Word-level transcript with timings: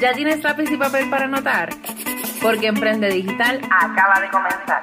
¿Ya 0.00 0.12
tienes 0.12 0.42
lápiz 0.44 0.70
y 0.70 0.76
papel 0.76 1.10
para 1.10 1.24
anotar? 1.24 1.70
Porque 2.40 2.68
Emprende 2.68 3.08
Digital 3.08 3.60
acaba 3.68 4.20
de 4.20 4.28
comenzar. 4.30 4.82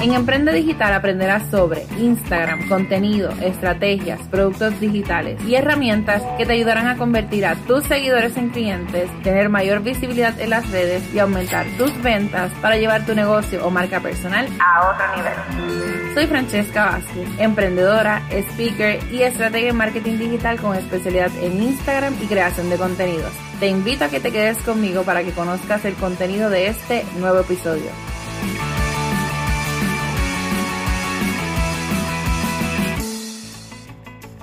En 0.00 0.14
Emprende 0.14 0.52
Digital 0.52 0.94
aprenderás 0.94 1.50
sobre 1.50 1.86
Instagram, 1.98 2.68
contenido, 2.68 3.32
estrategias, 3.42 4.20
productos 4.28 4.78
digitales 4.78 5.42
y 5.44 5.56
herramientas 5.56 6.22
que 6.38 6.46
te 6.46 6.52
ayudarán 6.52 6.86
a 6.86 6.96
convertir 6.96 7.44
a 7.44 7.56
tus 7.56 7.84
seguidores 7.84 8.36
en 8.36 8.50
clientes, 8.50 9.10
tener 9.22 9.48
mayor 9.48 9.82
visibilidad 9.82 10.38
en 10.40 10.50
las 10.50 10.70
redes 10.70 11.02
y 11.12 11.18
aumentar 11.18 11.66
tus 11.76 12.00
ventas 12.00 12.52
para 12.62 12.76
llevar 12.76 13.04
tu 13.04 13.14
negocio 13.16 13.66
o 13.66 13.70
marca 13.70 13.98
personal 13.98 14.46
a 14.60 14.88
otro 14.88 15.16
nivel. 15.16 15.99
Soy 16.14 16.26
Francesca 16.26 16.86
Vázquez, 16.86 17.28
emprendedora, 17.38 18.26
speaker 18.32 18.98
y 19.12 19.22
estratega 19.22 19.70
en 19.70 19.76
marketing 19.76 20.18
digital 20.18 20.60
con 20.60 20.76
especialidad 20.76 21.30
en 21.40 21.62
Instagram 21.62 22.16
y 22.20 22.26
creación 22.26 22.68
de 22.68 22.76
contenidos. 22.76 23.32
Te 23.60 23.68
invito 23.68 24.04
a 24.04 24.08
que 24.08 24.18
te 24.18 24.32
quedes 24.32 24.58
conmigo 24.58 25.04
para 25.04 25.22
que 25.22 25.30
conozcas 25.30 25.84
el 25.84 25.94
contenido 25.94 26.50
de 26.50 26.66
este 26.66 27.04
nuevo 27.20 27.38
episodio. 27.38 27.90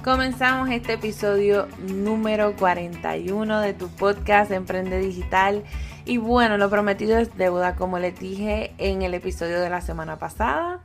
Comenzamos 0.06 0.70
este 0.70 0.94
episodio 0.94 1.68
número 1.80 2.56
41 2.56 3.60
de 3.60 3.74
tu 3.74 3.90
podcast 3.90 4.52
Emprende 4.52 5.00
Digital. 5.00 5.66
Y 6.06 6.16
bueno, 6.16 6.58
lo 6.58 6.70
prometido 6.70 7.18
es 7.18 7.36
deuda, 7.36 7.76
como 7.76 8.00
les 8.00 8.18
dije 8.18 8.74
en 8.78 9.02
el 9.02 9.14
episodio 9.14 9.60
de 9.60 9.70
la 9.70 9.82
semana 9.82 10.18
pasada, 10.18 10.80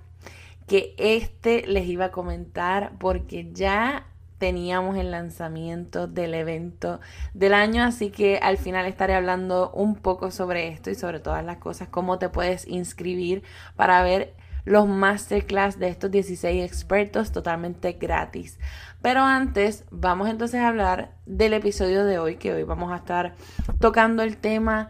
que 0.73 0.95
este 0.97 1.67
les 1.67 1.87
iba 1.87 2.07
a 2.07 2.11
comentar 2.13 2.93
porque 2.99 3.53
ya 3.53 4.07
teníamos 4.39 4.97
el 4.97 5.11
lanzamiento 5.11 6.07
del 6.07 6.33
evento 6.33 6.99
del 7.35 7.53
año, 7.53 7.85
así 7.85 8.09
que 8.09 8.39
al 8.39 8.57
final 8.57 8.87
estaré 8.87 9.15
hablando 9.15 9.71
un 9.73 9.97
poco 9.97 10.31
sobre 10.31 10.69
esto 10.69 10.89
y 10.89 10.95
sobre 10.95 11.21
todas 11.21 11.45
las 11.45 11.59
cosas, 11.59 11.89
cómo 11.89 12.19
te 12.19 12.31
puedes 12.31 12.67
inscribir 12.67 13.43
para 13.77 14.03
ver 14.03 14.33
los 14.65 14.89
masterclass 14.89 15.79
de 15.79 15.89
estos 15.89 16.11
16 16.11 16.65
expertos 16.65 17.33
totalmente 17.33 17.93
gratis. 17.93 18.59
Pero 19.03 19.21
antes, 19.21 19.85
vamos 19.91 20.31
entonces 20.31 20.63
a 20.63 20.69
hablar 20.69 21.13
del 21.27 21.53
episodio 21.53 22.07
de 22.07 22.19
hoy, 22.19 22.37
que 22.37 22.51
hoy 22.51 22.63
vamos 22.63 22.93
a 22.93 22.97
estar 22.97 23.35
tocando 23.79 24.23
el 24.23 24.39
tema 24.39 24.89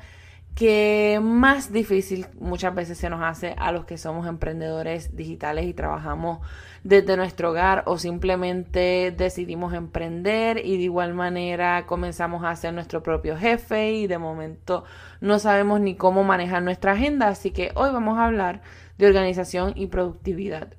que 0.55 1.19
más 1.23 1.73
difícil 1.73 2.27
muchas 2.39 2.75
veces 2.75 2.99
se 2.99 3.09
nos 3.09 3.23
hace 3.23 3.55
a 3.59 3.73
los 3.73 3.85
que 3.87 3.97
somos 3.97 4.27
emprendedores 4.27 5.17
digitales 5.17 5.67
y 5.67 5.73
trabajamos 5.73 6.41
desde 6.85 7.17
nuestro 7.17 7.51
hogar 7.51 7.85
o 7.87 7.97
simplemente 7.97 9.15
decidimos 9.17 9.73
emprender 9.73 10.59
y 10.65 10.77
de 10.77 10.83
igual 10.83 11.15
manera 11.15 11.87
comenzamos 11.87 12.45
a 12.45 12.55
ser 12.57 12.75
nuestro 12.75 13.03
propio 13.03 13.37
jefe 13.37 13.93
y 13.93 14.07
de 14.07 14.19
momento 14.19 14.85
no 15.21 15.39
sabemos 15.39 15.81
ni 15.81 15.95
cómo 15.95 16.23
manejar 16.25 16.63
nuestra 16.63 16.93
agenda. 16.93 17.29
Así 17.29 17.51
que 17.51 17.73
hoy 17.75 17.91
vamos 17.91 18.19
a 18.19 18.27
hablar 18.27 18.61
de 18.99 19.07
organización 19.07 19.73
y 19.75 19.87
productividad. 19.87 20.75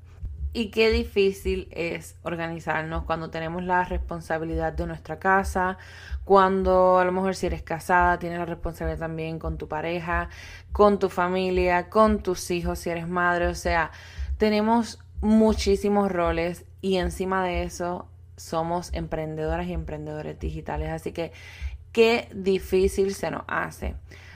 Y 0.56 0.70
qué 0.70 0.92
difícil 0.92 1.68
es 1.72 2.16
organizarnos 2.22 3.06
cuando 3.06 3.32
tenemos 3.32 3.64
la 3.64 3.84
responsabilidad 3.86 4.72
de 4.72 4.86
nuestra 4.86 5.18
casa, 5.18 5.80
cuando 6.26 7.00
a 7.00 7.06
lo 7.06 7.12
mejor 7.12 7.36
si 7.36 7.48
eres 7.48 7.64
casada 7.64 8.20
tienes 8.20 8.38
la 8.38 8.46
responsabilidad 8.46 9.00
también 9.00 9.40
con 9.40 9.58
tu 9.58 9.68
pareja, 9.68 10.30
con 10.72 11.00
tu 11.00 11.10
familia, 11.10 11.90
con 11.90 12.22
tus 12.22 12.52
hijos 12.52 12.78
si 12.78 12.92
eres 12.92 13.08
madre, 13.08 13.48
o 13.48 13.56
sea, 13.56 13.90
tenemos 14.38 15.00
muchísimos 15.22 16.12
roles 16.12 16.66
y 16.82 16.98
encima 16.98 17.44
de 17.44 17.64
eso 17.64 18.08
somos 18.38 18.94
emprendedoras 18.94 19.66
y 19.68 19.74
emprendedores 19.74 20.40
digitales, 20.40 20.90
así 20.90 21.14
que 21.14 21.32
qué 21.92 22.30
difícil 22.34 23.16
se 23.16 23.32
nos 23.32 23.44
hace. 23.48 23.96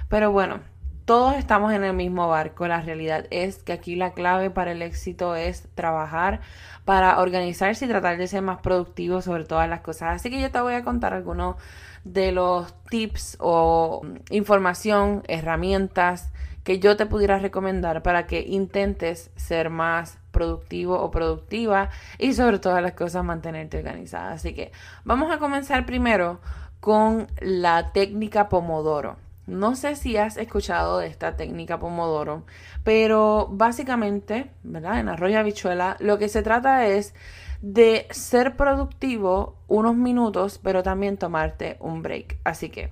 Pero 0.10 0.32
bueno, 0.32 0.62
todos 1.08 1.36
estamos 1.36 1.72
en 1.72 1.86
el 1.86 1.94
mismo 1.94 2.28
barco. 2.28 2.68
La 2.68 2.82
realidad 2.82 3.28
es 3.32 3.64
que 3.64 3.72
aquí 3.72 3.96
la 3.96 4.12
clave 4.12 4.50
para 4.50 4.74
el 4.74 4.82
éxito 4.82 5.38
es 5.38 5.64
trabajar 5.74 6.42
para 6.84 7.22
organizarse 7.22 7.86
y 7.86 7.88
tratar 7.88 8.18
de 8.18 8.28
ser 8.28 8.42
más 8.42 8.60
productivo 8.60 9.22
sobre 9.22 9.46
todas 9.46 9.70
las 9.70 9.80
cosas. 9.80 10.18
Así 10.18 10.30
que 10.30 10.42
yo 10.42 10.52
te 10.52 10.60
voy 10.60 10.74
a 10.74 10.84
contar 10.84 11.14
algunos 11.14 11.56
de 12.04 12.34
los 12.34 12.76
tips 12.90 13.38
o 13.40 14.02
información, 14.32 15.24
herramientas 15.30 16.30
que 16.66 16.80
yo 16.80 16.98
te 16.98 17.06
pudiera 17.06 17.40
recomendar 17.40 18.04
para 18.04 18.28
que 18.28 18.42
intentes 18.42 19.32
ser 19.38 19.70
más 19.70 20.18
productivo 20.32 21.00
o 21.00 21.10
productiva 21.10 21.90
y 22.18 22.34
sobre 22.34 22.60
todas 22.60 22.84
las 22.84 22.92
cosas 22.92 23.24
mantenerte 23.24 23.78
organizada. 23.78 24.34
Así 24.34 24.54
que 24.54 24.74
vamos 25.06 25.32
a 25.32 25.38
comenzar 25.38 25.86
primero 25.86 26.42
con 26.82 27.28
la 27.40 27.94
técnica 27.94 28.50
Pomodoro. 28.50 29.27
No 29.48 29.76
sé 29.76 29.96
si 29.96 30.18
has 30.18 30.36
escuchado 30.36 31.00
de 31.00 31.08
esta 31.08 31.38
técnica 31.38 31.80
Pomodoro, 31.80 32.46
pero 32.84 33.48
básicamente, 33.50 34.52
¿verdad? 34.64 35.00
En 35.00 35.08
arroyo 35.08 35.40
habichuela, 35.40 35.96
lo 36.00 36.18
que 36.18 36.28
se 36.28 36.44
trata 36.44 36.86
es 36.86 37.16
de 37.62 38.08
ser 38.12 38.58
productivo 38.58 39.56
unos 39.68 39.96
minutos, 39.96 40.60
pero 40.62 40.84
también 40.84 41.16
tomarte 41.16 41.78
un 41.80 42.04
break. 42.04 42.40
Así 42.44 42.70
que 42.70 42.92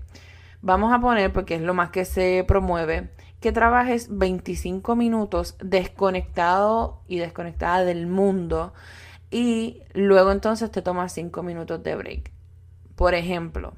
vamos 0.62 0.94
a 0.94 1.00
poner, 1.00 1.34
porque 1.34 1.56
es 1.56 1.62
lo 1.62 1.74
más 1.74 1.90
que 1.90 2.06
se 2.06 2.46
promueve, 2.48 3.10
que 3.42 3.52
trabajes 3.52 4.08
25 4.18 4.96
minutos 4.96 5.58
desconectado 5.62 7.02
y 7.06 7.20
desconectada 7.20 7.84
del 7.84 8.08
mundo 8.08 8.74
y 9.30 9.84
luego 9.94 10.32
entonces 10.32 10.72
te 10.72 10.82
tomas 10.82 11.12
5 11.12 11.44
minutos 11.44 11.84
de 11.84 11.96
break. 11.96 12.32
Por 12.96 13.14
ejemplo, 13.14 13.74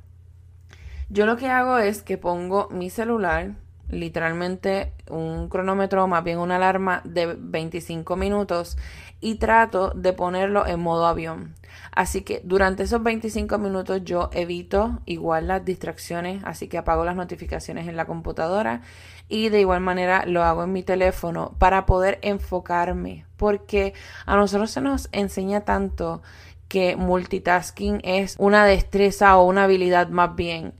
yo 1.09 1.25
lo 1.25 1.37
que 1.37 1.47
hago 1.47 1.77
es 1.77 2.01
que 2.01 2.17
pongo 2.17 2.67
mi 2.69 2.89
celular, 2.89 3.53
literalmente 3.89 4.93
un 5.09 5.47
cronómetro, 5.47 6.07
más 6.07 6.23
bien 6.23 6.39
una 6.39 6.57
alarma 6.57 7.01
de 7.05 7.37
25 7.39 8.15
minutos 8.17 8.77
y 9.21 9.35
trato 9.35 9.91
de 9.95 10.13
ponerlo 10.13 10.67
en 10.67 10.79
modo 10.79 11.07
avión. 11.07 11.55
Así 11.91 12.21
que 12.21 12.41
durante 12.43 12.83
esos 12.83 13.01
25 13.01 13.57
minutos 13.57 14.03
yo 14.03 14.29
evito 14.33 14.99
igual 15.05 15.47
las 15.47 15.63
distracciones, 15.63 16.43
así 16.43 16.67
que 16.67 16.77
apago 16.77 17.05
las 17.05 17.15
notificaciones 17.15 17.87
en 17.87 17.95
la 17.95 18.05
computadora 18.05 18.81
y 19.29 19.49
de 19.49 19.61
igual 19.61 19.81
manera 19.81 20.25
lo 20.25 20.43
hago 20.43 20.63
en 20.63 20.73
mi 20.73 20.83
teléfono 20.83 21.55
para 21.57 21.85
poder 21.85 22.19
enfocarme, 22.21 23.25
porque 23.37 23.93
a 24.25 24.35
nosotros 24.35 24.71
se 24.71 24.81
nos 24.81 25.09
enseña 25.11 25.61
tanto 25.61 26.21
que 26.67 26.97
multitasking 26.97 28.01
es 28.03 28.35
una 28.39 28.65
destreza 28.65 29.37
o 29.37 29.45
una 29.45 29.63
habilidad 29.63 30.09
más 30.09 30.35
bien 30.35 30.73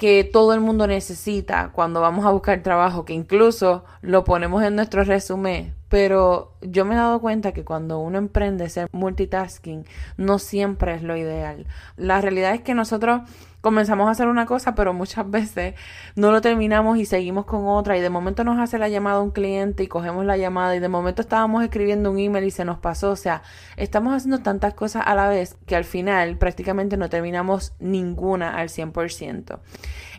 que 0.00 0.24
todo 0.24 0.54
el 0.54 0.60
mundo 0.60 0.86
necesita 0.86 1.72
cuando 1.72 2.00
vamos 2.00 2.24
a 2.24 2.30
buscar 2.30 2.62
trabajo, 2.62 3.04
que 3.04 3.12
incluso 3.12 3.84
lo 4.00 4.24
ponemos 4.24 4.62
en 4.62 4.74
nuestro 4.74 5.04
resumen. 5.04 5.74
Pero 5.90 6.54
yo 6.62 6.84
me 6.84 6.94
he 6.94 6.96
dado 6.96 7.20
cuenta 7.20 7.52
que 7.52 7.64
cuando 7.64 7.98
uno 7.98 8.16
emprende 8.16 8.70
ser 8.70 8.88
multitasking 8.92 9.84
no 10.16 10.38
siempre 10.38 10.94
es 10.94 11.02
lo 11.02 11.16
ideal. 11.16 11.66
La 11.96 12.20
realidad 12.20 12.54
es 12.54 12.62
que 12.62 12.74
nosotros 12.74 13.22
comenzamos 13.60 14.08
a 14.08 14.12
hacer 14.12 14.28
una 14.28 14.46
cosa, 14.46 14.74
pero 14.74 14.94
muchas 14.94 15.28
veces 15.30 15.74
no 16.14 16.32
lo 16.32 16.40
terminamos 16.40 16.98
y 16.98 17.06
seguimos 17.06 17.44
con 17.44 17.66
otra 17.66 17.96
y 17.98 18.00
de 18.00 18.08
momento 18.08 18.44
nos 18.44 18.58
hace 18.58 18.78
la 18.78 18.88
llamada 18.88 19.20
un 19.20 19.32
cliente 19.32 19.82
y 19.82 19.88
cogemos 19.88 20.24
la 20.24 20.36
llamada 20.36 20.76
y 20.76 20.80
de 20.80 20.88
momento 20.88 21.22
estábamos 21.22 21.62
escribiendo 21.62 22.10
un 22.10 22.18
email 22.18 22.44
y 22.44 22.50
se 22.50 22.64
nos 22.64 22.78
pasó, 22.78 23.10
o 23.10 23.16
sea, 23.16 23.42
estamos 23.76 24.14
haciendo 24.14 24.38
tantas 24.38 24.74
cosas 24.74 25.02
a 25.04 25.14
la 25.14 25.28
vez 25.28 25.56
que 25.66 25.76
al 25.76 25.84
final 25.84 26.36
prácticamente 26.38 26.96
no 26.96 27.08
terminamos 27.08 27.72
ninguna 27.80 28.56
al 28.56 28.68
100%. 28.68 29.58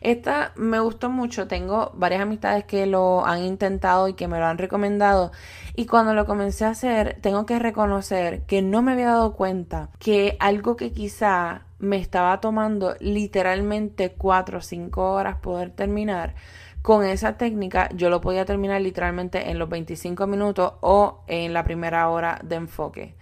Esta 0.01 0.51
me 0.56 0.79
gustó 0.79 1.12
mucho, 1.12 1.47
tengo 1.47 1.91
varias 1.94 2.23
amistades 2.23 2.66
que 2.66 2.88
lo 2.88 3.23
han 3.23 3.44
intentado 3.44 4.07
y 4.07 4.16
que 4.16 4.28
me 4.28 4.39
lo 4.39 4.47
han 4.47 4.57
recomendado 4.57 5.31
y 5.75 5.85
cuando 5.85 6.16
lo 6.16 6.25
comencé 6.25 6.66
a 6.66 6.69
hacer 6.69 7.19
tengo 7.22 7.45
que 7.45 7.59
reconocer 7.59 8.41
que 8.47 8.63
no 8.63 8.81
me 8.81 8.94
había 8.94 9.09
dado 9.09 9.34
cuenta 9.34 9.89
que 10.00 10.38
algo 10.39 10.75
que 10.75 10.91
quizá 10.91 11.66
me 11.78 11.97
estaba 11.97 12.41
tomando 12.41 12.95
literalmente 13.00 14.13
4 14.13 14.57
o 14.57 14.62
5 14.62 15.12
horas 15.13 15.38
poder 15.38 15.69
terminar. 15.69 16.33
Con 16.81 17.06
esa 17.06 17.38
técnica 17.38 17.89
yo 17.94 18.09
lo 18.09 18.21
podía 18.21 18.45
terminar 18.45 18.81
literalmente 18.81 19.51
en 19.51 19.59
los 19.59 19.69
25 19.69 20.25
minutos 20.25 20.74
o 20.81 21.24
en 21.27 21.53
la 21.53 21.63
primera 21.63 22.09
hora 22.09 22.39
de 22.44 22.56
enfoque. 22.56 23.15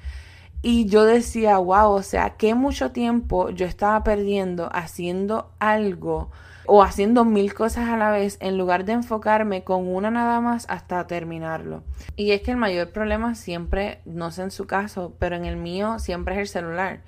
Y 0.61 0.85
yo 0.87 1.03
decía, 1.03 1.57
wow, 1.57 1.91
o 1.91 2.03
sea, 2.03 2.31
qué 2.37 2.53
mucho 2.53 2.91
tiempo 2.91 3.49
yo 3.49 3.65
estaba 3.65 4.01
perdiendo 4.03 4.69
haciendo 4.71 5.51
algo 5.59 6.31
o 6.71 6.83
haciendo 6.83 7.25
mil 7.25 7.55
cosas 7.55 7.89
a 7.89 7.97
la 7.97 8.11
vez 8.11 8.37
en 8.41 8.57
lugar 8.57 8.85
de 8.85 8.93
enfocarme 8.93 9.63
con 9.63 9.87
una 9.87 10.11
nada 10.11 10.39
más 10.39 10.67
hasta 10.69 11.07
terminarlo. 11.07 11.83
Y 12.15 12.31
es 12.31 12.41
que 12.41 12.51
el 12.51 12.57
mayor 12.57 12.91
problema 12.91 13.33
siempre, 13.33 14.01
no 14.05 14.29
sé 14.29 14.43
en 14.43 14.51
su 14.51 14.67
caso, 14.67 15.13
pero 15.17 15.35
en 15.35 15.45
el 15.45 15.57
mío 15.57 15.97
siempre 15.97 16.35
es 16.35 16.41
el 16.41 16.47
celular 16.47 16.99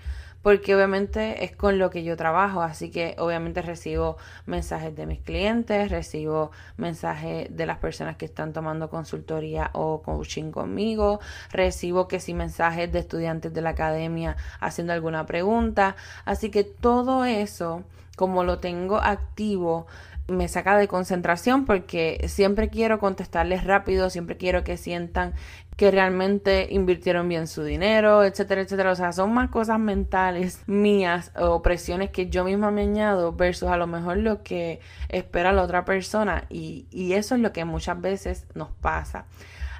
porque 0.41 0.75
obviamente 0.75 1.43
es 1.43 1.55
con 1.55 1.77
lo 1.77 1.89
que 1.89 2.03
yo 2.03 2.17
trabajo, 2.17 2.61
así 2.61 2.89
que 2.89 3.15
obviamente 3.19 3.61
recibo 3.61 4.17
mensajes 4.45 4.95
de 4.95 5.05
mis 5.05 5.19
clientes, 5.19 5.89
recibo 5.89 6.51
mensajes 6.77 7.55
de 7.55 7.65
las 7.65 7.77
personas 7.77 8.15
que 8.17 8.25
están 8.25 8.53
tomando 8.53 8.89
consultoría 8.89 9.69
o 9.73 10.01
coaching 10.01 10.51
conmigo, 10.51 11.19
recibo 11.51 12.07
que 12.07 12.19
si 12.19 12.33
mensajes 12.33 12.91
de 12.91 12.99
estudiantes 12.99 13.53
de 13.53 13.61
la 13.61 13.71
academia 13.71 14.35
haciendo 14.59 14.93
alguna 14.93 15.25
pregunta, 15.25 15.95
así 16.25 16.49
que 16.49 16.63
todo 16.63 17.25
eso, 17.25 17.83
como 18.15 18.43
lo 18.43 18.59
tengo 18.59 18.97
activo, 18.97 19.85
me 20.27 20.47
saca 20.47 20.77
de 20.77 20.87
concentración 20.87 21.65
porque 21.65 22.25
siempre 22.27 22.69
quiero 22.69 22.99
contestarles 22.99 23.63
rápido, 23.63 24.09
siempre 24.09 24.37
quiero 24.37 24.63
que 24.63 24.77
sientan 24.77 25.33
que 25.81 25.89
realmente 25.89 26.67
invirtieron 26.69 27.27
bien 27.27 27.47
su 27.47 27.63
dinero, 27.63 28.23
etcétera, 28.23 28.61
etcétera. 28.61 28.91
O 28.91 28.95
sea, 28.95 29.11
son 29.13 29.33
más 29.33 29.49
cosas 29.49 29.79
mentales 29.79 30.61
mías 30.67 31.31
o 31.35 31.63
presiones 31.63 32.11
que 32.11 32.29
yo 32.29 32.43
misma 32.43 32.69
me 32.69 32.83
añado 32.83 33.33
versus 33.33 33.67
a 33.67 33.77
lo 33.77 33.87
mejor 33.87 34.17
lo 34.17 34.43
que 34.43 34.79
espera 35.09 35.51
la 35.51 35.63
otra 35.63 35.83
persona 35.83 36.45
y, 36.51 36.85
y 36.91 37.13
eso 37.13 37.33
es 37.33 37.41
lo 37.41 37.51
que 37.51 37.65
muchas 37.65 37.99
veces 37.99 38.45
nos 38.53 38.69
pasa. 38.69 39.25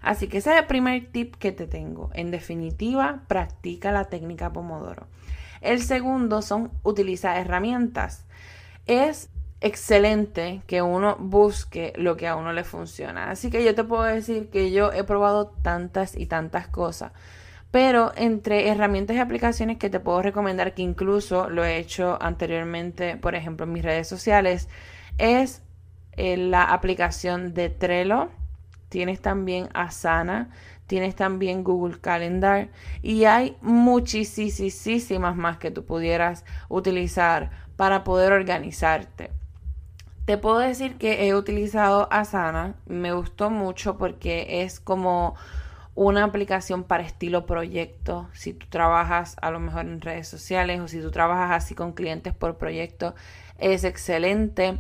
Así 0.02 0.28
que 0.28 0.40
ese 0.40 0.56
es 0.56 0.62
el 0.62 0.66
primer 0.66 1.12
tip 1.12 1.36
que 1.36 1.52
te 1.52 1.68
tengo. 1.68 2.10
En 2.16 2.32
definitiva, 2.32 3.22
practica 3.28 3.92
la 3.92 4.06
técnica 4.06 4.52
Pomodoro. 4.52 5.06
El 5.62 5.84
segundo 5.84 6.42
son 6.42 6.72
utiliza 6.82 7.38
herramientas. 7.40 8.26
Es 8.88 9.30
excelente 9.62 10.64
que 10.68 10.82
uno 10.82 11.16
busque 11.20 11.94
lo 11.96 12.18
que 12.18 12.28
a 12.28 12.36
uno 12.36 12.52
le 12.52 12.64
funciona. 12.64 13.30
Así 13.30 13.50
que 13.50 13.64
yo 13.64 13.76
te 13.76 13.84
puedo 13.84 14.04
decir 14.04 14.50
que 14.50 14.72
yo 14.72 14.92
he 14.92 15.04
probado 15.04 15.48
tantas 15.62 16.18
y 16.18 16.26
tantas 16.26 16.68
cosas. 16.68 17.14
Pero 17.70 18.12
entre 18.18 18.68
herramientas 18.68 19.16
y 19.16 19.20
aplicaciones 19.20 19.78
que 19.78 19.90
te 19.90 20.00
puedo 20.02 20.22
recomendar, 20.22 20.74
que 20.74 20.82
incluso 20.82 21.50
lo 21.50 21.64
he 21.64 21.78
hecho 21.78 22.18
anteriormente, 22.22 23.16
por 23.16 23.36
ejemplo, 23.36 23.66
en 23.66 23.72
mis 23.72 23.84
redes 23.84 24.08
sociales, 24.10 24.68
es 25.18 25.62
eh, 26.18 26.36
la 26.38 26.64
aplicación 26.64 27.54
de 27.54 27.70
Trello. 27.70 28.30
Tienes 28.90 29.22
también 29.22 29.70
Asana, 29.74 30.50
tienes 30.88 31.16
también 31.16 31.64
Google 31.64 32.02
Calendar 32.02 32.68
y 33.02 33.24
hay 33.24 33.56
muchísimas 33.62 35.38
más 35.38 35.58
que 35.58 35.72
tú 35.72 35.86
pudieras 35.86 36.44
utilizar 36.68 37.52
para 37.78 38.04
poder 38.04 38.34
organizarte. 38.34 39.41
Te 40.32 40.38
puedo 40.38 40.60
decir 40.60 40.96
que 40.96 41.28
he 41.28 41.36
utilizado 41.36 42.08
Asana, 42.10 42.76
me 42.86 43.12
gustó 43.12 43.50
mucho 43.50 43.98
porque 43.98 44.64
es 44.64 44.80
como 44.80 45.36
una 45.94 46.24
aplicación 46.24 46.86
para 46.86 47.04
estilo 47.04 47.46
proyecto. 47.46 48.30
Si 48.32 48.54
tú 48.54 48.66
trabajas 48.70 49.36
a 49.42 49.52
lo 49.52 49.60
mejor 49.60 49.88
en 49.88 50.00
redes 50.00 50.30
sociales 50.30 50.80
o 50.80 50.88
si 50.88 51.02
tú 51.02 51.12
trabajas 51.12 51.52
así 51.52 51.76
con 51.76 51.92
clientes 51.92 52.34
por 52.34 52.56
proyecto, 52.58 53.14
es 53.58 53.84
excelente. 53.84 54.80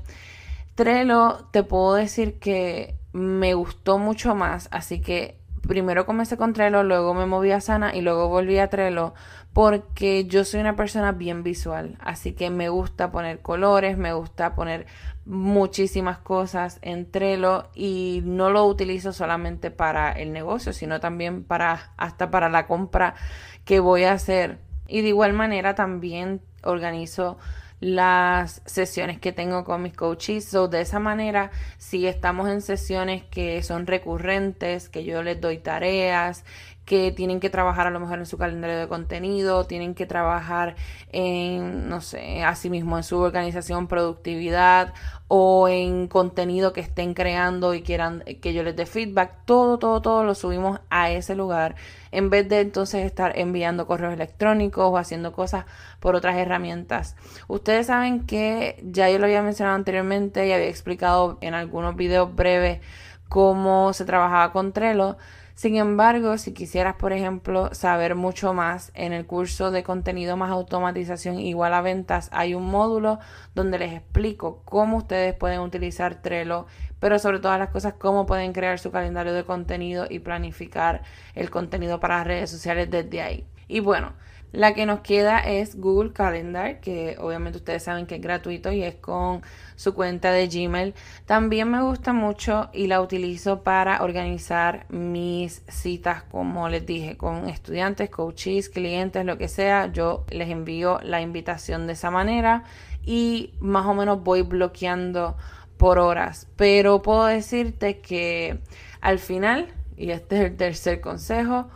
Trello, 0.76 1.50
te 1.52 1.64
puedo 1.64 1.96
decir 1.96 2.40
que 2.40 2.96
me 3.12 3.54
gustó 3.54 3.98
mucho 3.98 4.36
más, 4.36 4.70
así 4.72 5.02
que 5.02 5.41
primero 5.72 6.06
comencé 6.06 6.36
con 6.36 6.52
Trello, 6.52 6.84
luego 6.84 7.14
me 7.14 7.26
moví 7.26 7.52
a 7.52 7.56
Asana 7.56 7.96
y 7.96 8.02
luego 8.02 8.28
volví 8.28 8.60
a 8.60 8.70
Trello 8.70 9.14
porque 9.54 10.26
yo 10.26 10.44
soy 10.44 10.60
una 10.60 10.76
persona 10.76 11.14
bien 11.14 11.44
visual, 11.44 11.98
así 12.02 12.34
que 12.34 12.50
me 12.50 12.68
gusta 12.68 13.10
poner 13.10 13.40
colores, 13.40 13.98
me 13.98 14.12
gusta 14.12 14.54
poner 14.54 14.86
muchísimas 15.24 16.18
cosas 16.18 16.78
en 16.82 17.10
Trello 17.10 17.70
y 17.74 18.22
no 18.26 18.50
lo 18.50 18.66
utilizo 18.66 19.14
solamente 19.14 19.72
para 19.72 20.12
el 20.12 20.34
negocio, 20.34 20.74
sino 20.74 21.00
también 21.00 21.46
para 21.46 21.94
hasta 21.96 22.30
para 22.32 22.50
la 22.50 22.68
compra 22.68 23.16
que 23.64 23.80
voy 23.80 24.04
a 24.04 24.12
hacer. 24.12 24.60
Y 24.90 25.04
de 25.04 25.08
igual 25.08 25.32
manera 25.32 25.74
también 25.74 26.42
organizo 26.64 27.38
las 27.82 28.62
sesiones 28.66 29.20
que 29.20 29.34
tengo 29.34 29.66
con 29.66 29.82
mis 29.82 29.94
coaches. 29.94 30.46
So, 30.46 30.70
de 30.70 30.82
esa 30.82 31.00
manera, 31.00 31.52
si 31.78 32.08
estamos 32.08 32.48
en 32.50 32.62
sesiones 32.62 33.24
que 33.24 33.62
son 33.64 33.88
recurrentes, 33.88 34.88
que 34.88 35.04
yo 35.04 35.24
les 35.24 35.42
doy 35.42 35.58
tareas, 35.58 36.46
que 36.86 37.12
tienen 37.12 37.40
que 37.40 37.50
trabajar 37.50 37.88
a 37.88 37.90
lo 37.92 38.00
mejor 38.00 38.20
en 38.20 38.26
su 38.26 38.38
calendario 38.38 38.78
de 38.78 38.88
contenido, 38.88 39.66
tienen 39.66 39.96
que 39.96 40.06
trabajar 40.06 40.76
en, 41.12 41.88
no 41.88 42.02
sé, 42.02 42.44
asimismo 42.44 42.98
en 42.98 43.04
su 43.04 43.20
organización, 43.20 43.88
productividad 43.88 44.94
o 45.28 45.70
en 45.70 46.08
contenido 46.08 46.74
que 46.74 46.82
estén 46.82 47.14
creando 47.14 47.74
y 47.74 47.84
quieran 47.84 48.24
que 48.42 48.54
yo 48.54 48.64
les 48.64 48.76
dé 48.76 48.86
feedback, 48.86 49.46
todo, 49.46 49.80
todo, 49.80 50.02
todo 50.02 50.24
lo 50.24 50.36
subimos 50.36 50.80
a 50.90 51.12
ese 51.12 51.36
lugar 51.36 51.76
en 52.12 52.30
vez 52.30 52.50
de 52.50 52.60
entonces 52.60 53.06
estar 53.06 53.38
enviando 53.38 53.88
correos 53.88 54.14
electrónicos 54.14 54.86
o 54.86 54.98
haciendo 54.98 55.32
cosas 55.32 55.66
por 56.00 56.16
otras 56.16 56.36
herramientas. 56.36 57.16
Ustedes 57.48 57.88
saben 57.88 58.26
que 58.26 58.82
ya 58.84 59.10
yo 59.10 59.20
lo 59.20 59.26
había 59.26 59.42
mencionado 59.42 59.76
anteriormente 59.76 60.48
y 60.48 60.52
había 60.52 60.68
explicado 60.68 61.38
en 61.42 61.54
algunos 61.54 61.96
videos 61.96 62.36
breves 62.36 62.82
cómo 63.30 63.94
se 63.94 64.04
trabajaba 64.04 64.52
con 64.52 64.74
Trello. 64.74 65.18
Sin 65.62 65.76
embargo, 65.76 66.40
si 66.40 66.56
quisieras, 66.56 66.96
por 66.96 67.14
ejemplo, 67.14 67.72
saber 67.76 68.16
mucho 68.16 68.52
más 68.52 68.92
en 68.96 69.14
el 69.14 69.28
curso 69.28 69.70
de 69.70 69.84
contenido 69.84 70.36
más 70.36 70.50
automatización 70.50 71.38
igual 71.38 71.76
a 71.76 71.82
ventas, 71.82 72.30
hay 72.34 72.56
un 72.56 72.66
módulo 72.66 73.20
donde 73.54 73.78
les 73.78 73.94
explico 73.94 74.64
cómo 74.66 74.98
ustedes 74.98 75.36
pueden 75.36 75.60
utilizar 75.60 76.24
Trello, 76.24 76.66
pero 77.00 77.20
sobre 77.20 77.38
todas 77.38 77.60
las 77.60 77.70
cosas, 77.70 77.94
cómo 77.94 78.26
pueden 78.26 78.54
crear 78.54 78.80
su 78.80 78.90
calendario 78.90 79.34
de 79.34 79.44
contenido 79.44 80.08
y 80.10 80.18
planificar 80.18 81.04
el 81.36 81.52
contenido 81.52 82.00
para 82.00 82.18
las 82.18 82.26
redes 82.26 82.50
sociales 82.50 82.90
desde 82.90 83.22
ahí. 83.22 83.46
Y 83.68 83.82
bueno, 83.82 84.14
la 84.52 84.74
que 84.74 84.86
nos 84.86 85.00
queda 85.00 85.40
es 85.40 85.80
Google 85.80 86.12
Calendar, 86.12 86.80
que 86.82 87.16
obviamente 87.20 87.58
ustedes 87.60 87.84
saben 87.84 88.06
que 88.06 88.16
es 88.16 88.22
gratuito 88.22 88.72
y 88.72 88.84
es 88.84 88.96
con 88.96 89.42
su 89.76 89.94
cuenta 89.94 90.32
de 90.32 90.48
Gmail. 90.48 90.94
También 91.26 91.72
me 91.72 91.82
gusta 91.82 92.12
mucho 92.12 92.70
y 92.74 92.88
la 92.88 93.02
utilizo 93.02 93.64
para 93.64 94.04
organizar 94.04 94.86
mis 94.90 95.64
citas, 95.68 96.24
como 96.24 96.68
les 96.68 96.86
dije, 96.86 97.16
con 97.16 97.48
estudiantes, 97.48 98.10
coaches, 98.10 98.70
clientes, 98.70 99.26
lo 99.26 99.38
que 99.38 99.48
sea. 99.48 99.92
Yo 99.92 100.26
les 100.30 100.50
envío 100.50 101.00
la 101.02 101.22
invitación 101.22 101.88
de 101.88 101.94
esa 101.94 102.12
manera 102.12 102.64
y 103.06 103.54
más 103.60 103.86
o 103.86 103.94
menos 103.94 104.22
voy 104.22 104.42
bloqueando 104.42 105.38
por 105.78 105.98
horas. 105.98 106.48
Pero 106.58 107.02
puedo 107.02 107.26
decirte 107.26 108.00
que 108.02 108.60
al 109.00 109.18
final, 109.18 109.74
y 109.96 110.12
este 110.12 110.36
es 110.36 110.42
el 110.52 110.58
tercer 110.58 111.00
consejo, 111.00 111.70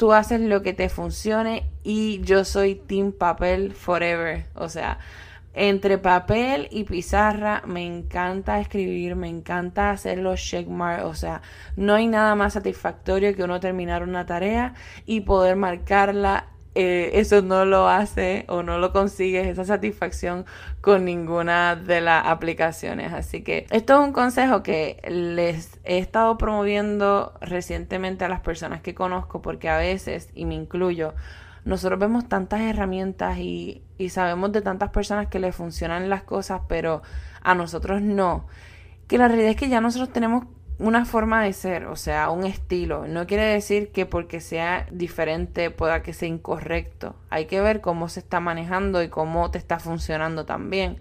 tú 0.00 0.14
haces 0.14 0.40
lo 0.40 0.62
que 0.62 0.72
te 0.72 0.88
funcione 0.88 1.66
y 1.82 2.22
yo 2.22 2.46
soy 2.46 2.74
team 2.74 3.12
papel 3.12 3.74
forever. 3.74 4.46
O 4.54 4.70
sea, 4.70 4.98
entre 5.52 5.98
papel 5.98 6.68
y 6.70 6.84
pizarra 6.84 7.62
me 7.66 7.84
encanta 7.84 8.60
escribir, 8.60 9.14
me 9.14 9.28
encanta 9.28 9.90
hacer 9.90 10.16
los 10.16 10.40
checkmarks, 10.40 11.04
o 11.04 11.14
sea, 11.14 11.42
no 11.76 11.96
hay 11.96 12.06
nada 12.06 12.34
más 12.34 12.54
satisfactorio 12.54 13.36
que 13.36 13.44
uno 13.44 13.60
terminar 13.60 14.02
una 14.02 14.24
tarea 14.24 14.72
y 15.04 15.20
poder 15.20 15.56
marcarla 15.56 16.46
eh, 16.76 17.10
eso 17.14 17.42
no 17.42 17.64
lo 17.64 17.88
hace 17.88 18.44
o 18.48 18.62
no 18.62 18.78
lo 18.78 18.92
consigues 18.92 19.46
esa 19.48 19.64
satisfacción 19.64 20.46
con 20.80 21.04
ninguna 21.04 21.74
de 21.74 22.00
las 22.00 22.26
aplicaciones. 22.26 23.12
Así 23.12 23.42
que 23.42 23.66
esto 23.70 23.94
es 23.94 24.06
un 24.06 24.12
consejo 24.12 24.62
que 24.62 25.00
les 25.08 25.80
he 25.84 25.98
estado 25.98 26.38
promoviendo 26.38 27.34
recientemente 27.40 28.24
a 28.24 28.28
las 28.28 28.40
personas 28.40 28.80
que 28.82 28.94
conozco 28.94 29.42
porque 29.42 29.68
a 29.68 29.78
veces, 29.78 30.30
y 30.34 30.44
me 30.44 30.54
incluyo, 30.54 31.14
nosotros 31.64 31.98
vemos 31.98 32.28
tantas 32.28 32.60
herramientas 32.60 33.38
y, 33.38 33.82
y 33.98 34.10
sabemos 34.10 34.52
de 34.52 34.62
tantas 34.62 34.90
personas 34.90 35.26
que 35.26 35.40
les 35.40 35.54
funcionan 35.54 36.08
las 36.08 36.22
cosas, 36.22 36.62
pero 36.68 37.02
a 37.42 37.54
nosotros 37.54 38.00
no. 38.00 38.46
Que 39.08 39.18
la 39.18 39.26
realidad 39.26 39.50
es 39.50 39.56
que 39.56 39.68
ya 39.68 39.80
nosotros 39.80 40.12
tenemos 40.12 40.44
una 40.80 41.04
forma 41.04 41.42
de 41.42 41.52
ser, 41.52 41.86
o 41.86 41.96
sea, 41.96 42.30
un 42.30 42.44
estilo. 42.44 43.06
No 43.06 43.26
quiere 43.26 43.44
decir 43.44 43.92
que 43.92 44.06
porque 44.06 44.40
sea 44.40 44.86
diferente 44.90 45.70
pueda 45.70 46.02
que 46.02 46.14
sea 46.14 46.28
incorrecto. 46.28 47.14
Hay 47.28 47.44
que 47.44 47.60
ver 47.60 47.82
cómo 47.82 48.08
se 48.08 48.20
está 48.20 48.40
manejando 48.40 49.02
y 49.02 49.08
cómo 49.08 49.50
te 49.50 49.58
está 49.58 49.78
funcionando 49.78 50.46
también. 50.46 50.98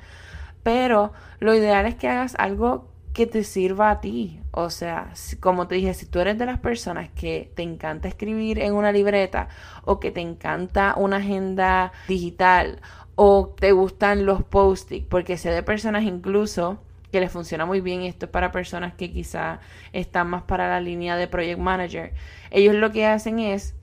Pero 0.64 1.14
lo 1.40 1.56
ideal 1.56 1.86
es 1.86 1.96
que 1.96 2.10
hagas 2.10 2.36
algo 2.38 2.90
que 3.14 3.26
te 3.26 3.46
sirva 3.46 3.90
a 3.90 4.02
ti. 4.02 4.42
O 4.52 4.70
sea, 4.70 5.14
como 5.40 5.68
te 5.68 5.76
dije, 5.76 5.94
si 5.94 6.06
tú 6.06 6.20
eres 6.20 6.38
de 6.38 6.46
las 6.46 6.60
personas 6.60 7.10
que 7.10 7.50
te 7.56 7.64
encanta 7.64 8.10
escribir 8.10 8.60
en 8.60 8.74
una 8.74 8.92
libreta 8.92 9.48
o 9.86 10.02
que 10.02 10.12
te 10.12 10.22
encanta 10.22 10.94
una 10.98 11.18
agenda 11.18 11.94
digital 12.08 12.82
o 13.16 13.56
te 13.58 13.72
gustan 13.72 14.26
los 14.26 14.44
post-it, 14.44 15.08
porque 15.08 15.38
sé 15.38 15.52
de 15.52 15.64
personas 15.64 16.04
incluso 16.04 16.80
que 17.12 17.20
les 17.20 17.32
funciona 17.32 17.66
muy 17.66 17.82
bien 17.82 18.02
y 18.02 18.08
esto 18.08 18.26
es 18.26 18.32
para 18.32 18.52
personas 18.52 18.94
que 18.94 19.12
quizá 19.12 19.60
están 19.94 20.30
más 20.30 20.44
para 20.44 20.70
la 20.70 20.80
línea 20.80 21.16
de 21.16 21.28
project 21.28 21.60
manager. 21.60 22.14
Ellos 22.52 22.76
lo 22.76 22.92
que 22.92 23.06
hacen 23.06 23.40
es 23.40 23.76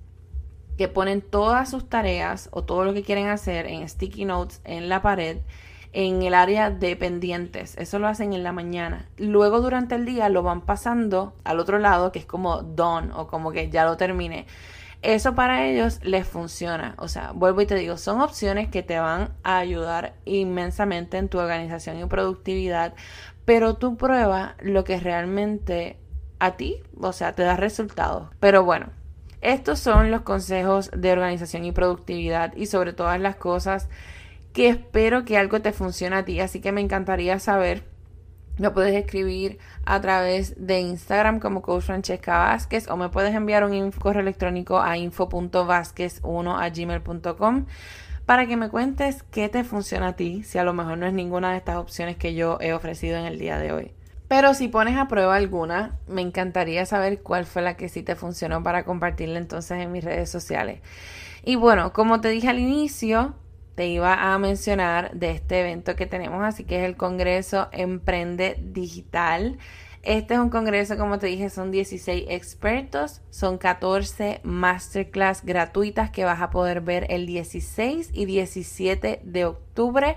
que 0.76 0.88
ponen 0.88 1.22
todas 1.22 1.70
sus 1.70 1.88
tareas 1.88 2.48
o 2.52 2.64
todo 2.64 2.84
lo 2.84 2.92
que 2.92 3.02
quieren 3.02 3.28
hacer 3.28 3.66
en 3.66 3.88
sticky 3.88 4.24
notes 4.24 4.60
en 4.64 4.88
la 4.88 5.02
pared 5.02 5.38
en 5.92 6.22
el 6.22 6.34
área 6.34 6.70
de 6.70 6.94
pendientes. 6.94 7.74
Eso 7.78 7.98
lo 7.98 8.06
hacen 8.06 8.34
en 8.34 8.42
la 8.42 8.52
mañana. 8.52 9.08
Luego 9.16 9.62
durante 9.62 9.94
el 9.94 10.04
día 10.04 10.28
lo 10.28 10.42
van 10.42 10.60
pasando 10.60 11.34
al 11.42 11.58
otro 11.58 11.78
lado 11.78 12.12
que 12.12 12.18
es 12.18 12.26
como 12.26 12.62
done 12.62 13.12
o 13.14 13.28
como 13.28 13.50
que 13.50 13.70
ya 13.70 13.86
lo 13.86 13.96
terminé 13.96 14.46
eso 15.14 15.34
para 15.34 15.66
ellos 15.66 16.00
les 16.02 16.26
funciona. 16.26 16.94
O 16.98 17.06
sea, 17.06 17.32
vuelvo 17.32 17.60
y 17.60 17.66
te 17.66 17.76
digo, 17.76 17.96
son 17.96 18.20
opciones 18.20 18.68
que 18.68 18.82
te 18.82 18.98
van 18.98 19.30
a 19.44 19.58
ayudar 19.58 20.14
inmensamente 20.24 21.16
en 21.16 21.28
tu 21.28 21.38
organización 21.38 21.98
y 21.98 22.04
productividad, 22.06 22.94
pero 23.44 23.74
tú 23.74 23.96
prueba 23.96 24.56
lo 24.60 24.82
que 24.82 24.98
realmente 24.98 25.96
a 26.40 26.56
ti, 26.56 26.82
o 27.00 27.12
sea, 27.12 27.34
te 27.34 27.44
da 27.44 27.56
resultados. 27.56 28.30
Pero 28.40 28.64
bueno, 28.64 28.90
estos 29.40 29.78
son 29.78 30.10
los 30.10 30.22
consejos 30.22 30.90
de 30.92 31.12
organización 31.12 31.64
y 31.64 31.72
productividad 31.72 32.54
y 32.56 32.66
sobre 32.66 32.92
todas 32.92 33.20
las 33.20 33.36
cosas 33.36 33.88
que 34.52 34.68
espero 34.68 35.24
que 35.24 35.38
algo 35.38 35.60
te 35.60 35.72
funcione 35.72 36.16
a 36.16 36.24
ti. 36.24 36.40
Así 36.40 36.60
que 36.60 36.72
me 36.72 36.80
encantaría 36.80 37.38
saber. 37.38 37.84
Lo 38.58 38.72
puedes 38.72 38.94
escribir 38.94 39.58
a 39.84 40.00
través 40.00 40.54
de 40.56 40.80
Instagram 40.80 41.40
como 41.40 41.60
Coach 41.60 41.84
Francesca 41.84 42.38
Vázquez 42.38 42.88
o 42.88 42.96
me 42.96 43.10
puedes 43.10 43.34
enviar 43.34 43.64
un 43.64 43.90
correo 43.92 44.22
electrónico 44.22 44.80
a 44.80 44.96
info.vázquez1 44.96 46.56
a 46.58 46.70
gmail.com 46.70 47.66
para 48.24 48.46
que 48.46 48.56
me 48.56 48.70
cuentes 48.70 49.22
qué 49.30 49.48
te 49.48 49.62
funciona 49.62 50.08
a 50.08 50.16
ti, 50.16 50.42
si 50.42 50.58
a 50.58 50.64
lo 50.64 50.72
mejor 50.72 50.96
no 50.98 51.06
es 51.06 51.12
ninguna 51.12 51.52
de 51.52 51.58
estas 51.58 51.76
opciones 51.76 52.16
que 52.16 52.34
yo 52.34 52.58
he 52.60 52.72
ofrecido 52.72 53.18
en 53.18 53.26
el 53.26 53.38
día 53.38 53.58
de 53.58 53.72
hoy. 53.72 53.92
Pero 54.26 54.54
si 54.54 54.68
pones 54.68 54.96
a 54.96 55.06
prueba 55.06 55.36
alguna, 55.36 55.98
me 56.08 56.22
encantaría 56.22 56.84
saber 56.86 57.22
cuál 57.22 57.46
fue 57.46 57.62
la 57.62 57.76
que 57.76 57.88
sí 57.88 58.02
te 58.02 58.16
funcionó 58.16 58.62
para 58.62 58.84
compartirla 58.84 59.38
entonces 59.38 59.78
en 59.78 59.92
mis 59.92 60.02
redes 60.02 60.30
sociales. 60.30 60.80
Y 61.44 61.54
bueno, 61.54 61.92
como 61.92 62.20
te 62.20 62.28
dije 62.30 62.48
al 62.48 62.58
inicio, 62.58 63.34
te 63.76 63.86
iba 63.86 64.32
a 64.32 64.38
mencionar 64.38 65.12
de 65.12 65.30
este 65.30 65.60
evento 65.60 65.94
que 65.94 66.06
tenemos, 66.06 66.42
así 66.42 66.64
que 66.64 66.78
es 66.78 66.84
el 66.84 66.96
Congreso 66.96 67.68
Emprende 67.72 68.58
Digital. 68.60 69.58
Este 70.02 70.34
es 70.34 70.40
un 70.40 70.50
congreso, 70.50 70.96
como 70.96 71.18
te 71.18 71.26
dije, 71.26 71.50
son 71.50 71.70
16 71.70 72.24
expertos, 72.28 73.20
son 73.30 73.58
14 73.58 74.40
masterclass 74.44 75.44
gratuitas 75.44 76.10
que 76.10 76.24
vas 76.24 76.40
a 76.40 76.50
poder 76.50 76.80
ver 76.80 77.06
el 77.10 77.26
16 77.26 78.10
y 78.12 78.24
17 78.24 79.20
de 79.22 79.44
octubre. 79.44 80.16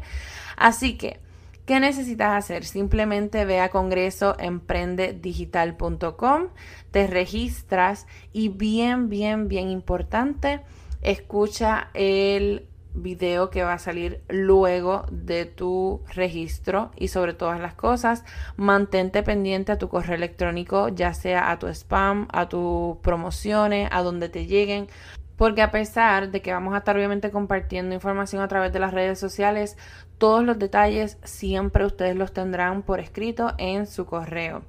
Así 0.56 0.98
que 0.98 1.20
¿Qué 1.66 1.80
necesitas 1.80 2.36
hacer? 2.36 2.66
Simplemente 2.66 3.46
ve 3.46 3.60
a 3.60 3.70
congresoemprendedigital.com, 3.70 6.48
te 6.90 7.06
registras 7.06 8.08
y 8.34 8.50
bien, 8.50 9.08
bien, 9.08 9.48
bien 9.48 9.70
importante, 9.70 10.62
escucha 11.04 11.92
el 11.94 12.69
video 12.94 13.50
que 13.50 13.64
va 13.64 13.74
a 13.74 13.80
salir 13.80 14.22
luego 14.30 15.06
de 15.12 15.46
tu 15.46 16.02
registro 16.14 16.92
y 16.96 17.10
sobre 17.10 17.34
todas 17.34 17.60
las 17.60 17.74
cosas, 17.74 18.24
mantente 18.58 19.24
pendiente 19.24 19.72
a 19.72 19.78
tu 19.78 19.90
correo 19.90 20.16
electrónico, 20.16 20.90
ya 20.90 21.14
sea 21.14 21.52
a 21.52 21.60
tu 21.60 21.68
spam, 21.68 22.28
a 22.32 22.50
tus 22.50 22.98
promociones, 22.98 23.90
a 23.92 24.02
donde 24.02 24.30
te 24.30 24.46
lleguen. 24.46 24.88
Porque 25.36 25.62
a 25.62 25.72
pesar 25.72 26.32
de 26.32 26.42
que 26.42 26.52
vamos 26.52 26.74
a 26.74 26.80
estar 26.80 26.98
obviamente 26.98 27.32
compartiendo 27.32 27.96
información 27.96 28.42
a 28.42 28.50
través 28.50 28.74
de 28.74 28.80
las 28.80 28.94
redes 28.94 29.20
sociales, 29.20 29.78
todos 30.18 30.44
los 30.44 30.60
detalles 30.60 31.18
siempre 31.24 31.86
ustedes 31.86 32.18
los 32.18 32.34
tendrán 32.34 32.82
por 32.82 33.00
escrito 33.00 33.54
en 33.58 33.88
su 33.88 34.06
correo. 34.06 34.64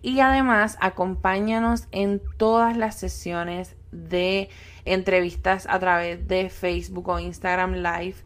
Y 0.00 0.20
además, 0.20 0.78
acompáñanos 0.80 1.88
en 1.90 2.22
todas 2.38 2.74
las 2.74 2.94
sesiones 2.94 3.76
de 3.94 4.48
entrevistas 4.84 5.66
a 5.70 5.78
través 5.78 6.28
de 6.28 6.50
Facebook 6.50 7.08
o 7.08 7.18
Instagram 7.18 7.74
Live 7.76 8.16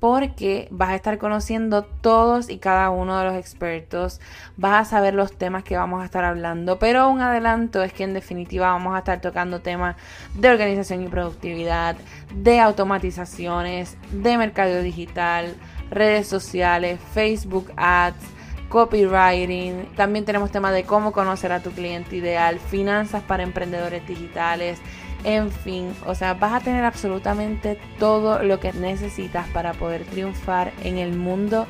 porque 0.00 0.68
vas 0.70 0.90
a 0.90 0.94
estar 0.94 1.18
conociendo 1.18 1.84
todos 1.84 2.50
y 2.50 2.58
cada 2.58 2.90
uno 2.90 3.18
de 3.18 3.24
los 3.24 3.34
expertos, 3.34 4.20
vas 4.56 4.86
a 4.86 4.90
saber 4.90 5.14
los 5.14 5.32
temas 5.36 5.64
que 5.64 5.76
vamos 5.76 6.02
a 6.02 6.04
estar 6.04 6.24
hablando, 6.24 6.78
pero 6.78 7.08
un 7.08 7.20
adelanto 7.20 7.82
es 7.82 7.92
que 7.92 8.04
en 8.04 8.12
definitiva 8.12 8.72
vamos 8.72 8.94
a 8.94 8.98
estar 8.98 9.20
tocando 9.20 9.60
temas 9.60 9.96
de 10.34 10.50
organización 10.50 11.02
y 11.02 11.08
productividad, 11.08 11.96
de 12.34 12.60
automatizaciones, 12.60 13.96
de 14.12 14.36
mercado 14.36 14.82
digital, 14.82 15.54
redes 15.90 16.26
sociales, 16.26 17.00
Facebook 17.14 17.72
Ads, 17.76 18.36
copywriting, 18.68 19.86
también 19.96 20.24
tenemos 20.24 20.50
temas 20.50 20.74
de 20.74 20.84
cómo 20.84 21.12
conocer 21.12 21.52
a 21.52 21.60
tu 21.60 21.70
cliente 21.70 22.16
ideal, 22.16 22.58
finanzas 22.58 23.22
para 23.22 23.44
emprendedores 23.44 24.06
digitales, 24.06 24.78
en 25.26 25.50
fin, 25.50 25.92
o 26.06 26.14
sea, 26.14 26.34
vas 26.34 26.52
a 26.52 26.60
tener 26.60 26.84
absolutamente 26.84 27.76
todo 27.98 28.44
lo 28.44 28.60
que 28.60 28.72
necesitas 28.72 29.48
para 29.48 29.72
poder 29.72 30.04
triunfar 30.04 30.72
en 30.84 30.98
el 30.98 31.14
mundo 31.14 31.66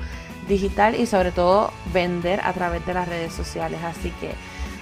digital 0.46 0.94
y 0.94 1.06
sobre 1.06 1.32
todo 1.32 1.72
vender 1.90 2.40
a 2.44 2.52
través 2.52 2.84
de 2.84 2.92
las 2.92 3.08
redes 3.08 3.32
sociales. 3.32 3.80
Así 3.82 4.10
que 4.20 4.32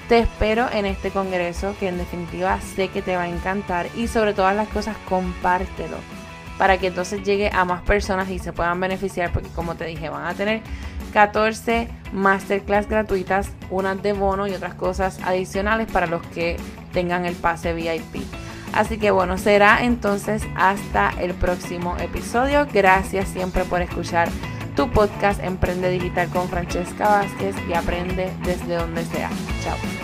te 0.09 0.19
espero 0.19 0.67
en 0.73 0.87
este 0.87 1.13
congreso 1.13 1.77
que 1.79 1.87
en 1.87 1.99
definitiva 1.99 2.61
sé 2.61 2.89
que 2.89 3.01
te 3.01 3.15
va 3.15 3.23
a 3.23 3.29
encantar 3.29 3.87
y 3.97 4.09
sobre 4.09 4.35
todas 4.35 4.57
las 4.57 4.67
cosas 4.69 4.97
compártelo 5.09 5.97
para 6.59 6.77
que 6.79 6.89
entonces 6.89 7.23
llegue 7.23 7.51
a 7.53 7.65
más 7.65 7.83
personas 7.83 8.29
y 8.29 8.41
se 8.41 8.53
puedan 8.53 8.81
beneficiar 8.81 9.33
porque 9.33 9.51
como 9.51 9.77
te 9.77 9.85
dije 9.85 10.09
van 10.09 10.27
a 10.27 10.35
tener 10.35 10.63
14 11.13 11.89
masterclass 12.13 12.89
gratuitas, 12.89 13.53
unas 13.71 14.03
de 14.03 14.15
bono 14.15 14.49
y 14.49 14.53
otras 14.53 14.75
cosas 14.75 15.21
adicionales 15.23 15.89
para 15.91 16.09
los 16.09 16.23
que 16.27 16.57
tengan 16.93 17.25
el 17.25 17.37
pase 17.37 17.73
VIP. 17.73 18.44
Así 18.75 18.99
que 18.99 19.11
bueno, 19.13 19.39
será 19.39 19.85
entonces 19.85 20.43
hasta 20.57 21.11
el 21.21 21.33
próximo 21.35 21.97
episodio. 21.99 22.67
Gracias 22.73 23.29
siempre 23.29 23.65
por 23.65 23.81
escuchar 23.81 24.29
tu 24.75 24.91
podcast 24.91 25.43
Emprende 25.43 25.91
Digital 25.91 26.29
con 26.31 26.49
Francesca 26.49 27.09
Vázquez 27.09 27.55
y 27.69 27.75
aprende 27.75 28.33
desde 28.45 28.75
donde 28.75 29.05
sea. 29.05 29.31
Chao. 29.63 30.04